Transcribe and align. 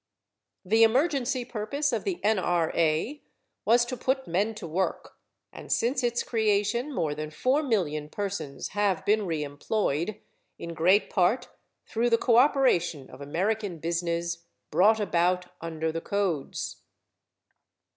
The 0.65 0.81
emergency 0.81 1.45
purpose 1.45 1.93
of 1.93 2.05
the 2.05 2.19
N.R.A. 2.23 3.21
was 3.65 3.85
to 3.85 3.95
put 3.95 4.25
men 4.27 4.55
to 4.55 4.65
work 4.65 5.19
and 5.53 5.71
since 5.71 6.01
its 6.01 6.23
creation 6.23 6.91
more 6.91 7.13
than 7.13 7.29
four 7.29 7.61
million 7.61 8.09
persons 8.09 8.69
have 8.69 9.05
been 9.05 9.27
reemployed, 9.27 10.17
in 10.57 10.73
great 10.73 11.11
part 11.11 11.49
through 11.85 12.09
the 12.09 12.17
cooperation 12.17 13.11
of 13.11 13.21
American 13.21 13.77
business 13.77 14.45
brought 14.71 14.99
about 14.99 15.45
under 15.63 15.91
the 15.91 16.01
codes. 16.01 16.77